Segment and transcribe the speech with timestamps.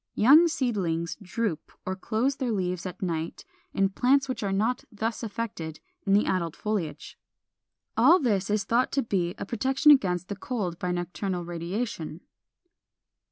[0.15, 5.21] Young seedlings droop or close their leaves at night in plants which are not thus
[5.21, 7.19] affected in the adult foliage.
[7.95, 12.21] All this is thought to be a protection against the cold by nocturnal radiation.